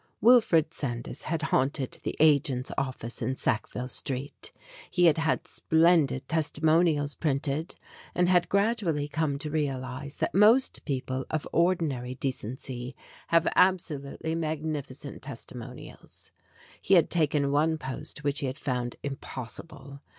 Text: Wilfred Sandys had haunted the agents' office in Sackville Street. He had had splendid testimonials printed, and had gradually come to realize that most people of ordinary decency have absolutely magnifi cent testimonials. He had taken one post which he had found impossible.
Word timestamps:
Wilfred 0.19 0.73
Sandys 0.73 1.21
had 1.29 1.43
haunted 1.53 1.99
the 2.01 2.15
agents' 2.19 2.71
office 2.75 3.21
in 3.21 3.35
Sackville 3.35 3.87
Street. 3.87 4.51
He 4.89 5.05
had 5.05 5.19
had 5.19 5.47
splendid 5.47 6.27
testimonials 6.27 7.13
printed, 7.13 7.75
and 8.15 8.27
had 8.27 8.49
gradually 8.49 9.07
come 9.07 9.37
to 9.37 9.51
realize 9.51 10.17
that 10.17 10.33
most 10.33 10.85
people 10.85 11.23
of 11.29 11.47
ordinary 11.53 12.15
decency 12.15 12.95
have 13.27 13.47
absolutely 13.55 14.33
magnifi 14.35 14.95
cent 14.95 15.21
testimonials. 15.21 16.31
He 16.81 16.95
had 16.95 17.11
taken 17.11 17.51
one 17.51 17.77
post 17.77 18.23
which 18.23 18.39
he 18.39 18.47
had 18.47 18.57
found 18.57 18.95
impossible. 19.03 19.99